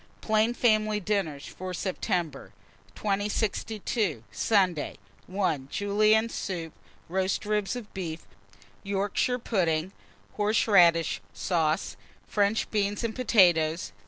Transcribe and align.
PLAIN 0.19 0.55
FAMILY 0.55 0.99
DINNERS 0.99 1.45
FOR 1.45 1.75
SEPTEMBER. 1.75 2.53
2062. 2.95 4.23
Sunday. 4.31 4.97
1. 5.27 5.67
Julienne 5.69 6.27
soup. 6.27 6.73
2. 7.07 7.13
Roast 7.13 7.45
ribs 7.45 7.75
of 7.75 7.93
beef, 7.93 8.25
Yorkshire 8.81 9.37
pudding, 9.37 9.91
horseradish 10.37 11.21
sauce, 11.35 11.97
French 12.27 12.71
beans, 12.71 13.03
and 13.03 13.15
potatoes. 13.15 13.91